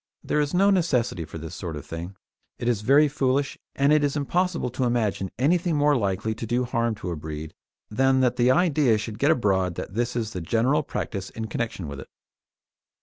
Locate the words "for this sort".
1.25-1.75